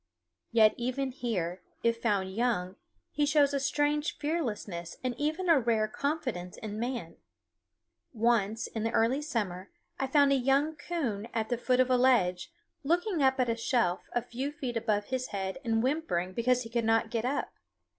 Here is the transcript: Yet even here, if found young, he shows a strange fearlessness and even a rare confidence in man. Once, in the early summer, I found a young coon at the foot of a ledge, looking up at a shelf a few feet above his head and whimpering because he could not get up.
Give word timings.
Yet 0.51 0.73
even 0.77 1.11
here, 1.11 1.61
if 1.83 2.01
found 2.01 2.33
young, 2.33 2.75
he 3.11 3.23
shows 3.23 3.53
a 3.53 3.59
strange 3.59 4.17
fearlessness 4.17 4.97
and 5.03 5.13
even 5.19 5.47
a 5.47 5.59
rare 5.59 5.87
confidence 5.87 6.57
in 6.57 6.79
man. 6.79 7.17
Once, 8.11 8.65
in 8.65 8.81
the 8.81 8.89
early 8.93 9.21
summer, 9.21 9.69
I 9.99 10.07
found 10.07 10.31
a 10.31 10.35
young 10.35 10.75
coon 10.75 11.27
at 11.35 11.49
the 11.49 11.57
foot 11.59 11.79
of 11.79 11.91
a 11.91 11.97
ledge, 11.97 12.51
looking 12.83 13.21
up 13.21 13.39
at 13.39 13.47
a 13.47 13.55
shelf 13.55 14.09
a 14.13 14.23
few 14.23 14.51
feet 14.51 14.75
above 14.75 15.05
his 15.09 15.27
head 15.27 15.59
and 15.63 15.83
whimpering 15.83 16.33
because 16.33 16.63
he 16.63 16.69
could 16.71 16.83
not 16.83 17.11
get 17.11 17.23
up. 17.23 17.51